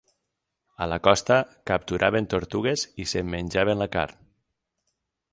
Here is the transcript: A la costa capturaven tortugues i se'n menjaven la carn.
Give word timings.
A 0.85 0.85
la 0.91 0.97
costa 1.07 1.35
capturaven 1.71 2.27
tortugues 2.33 2.85
i 3.03 3.07
se'n 3.11 3.29
menjaven 3.35 3.83
la 3.83 3.89
carn. 3.97 4.19